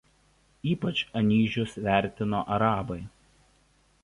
[0.71, 3.01] Ypač anyžius vertino arabai.